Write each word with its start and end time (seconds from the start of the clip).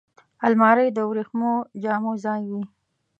الماري 0.45 0.87
د 0.93 0.99
وریښمو 1.09 1.53
جامو 1.83 2.13
ځای 2.25 2.41
وي 2.51 2.63